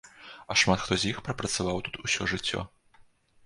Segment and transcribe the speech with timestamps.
[0.47, 2.69] А шмат хто з іх прапрацаваў тут усё жыццё.